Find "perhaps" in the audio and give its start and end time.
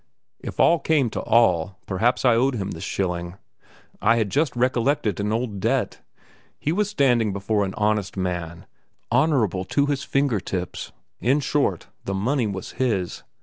1.85-2.25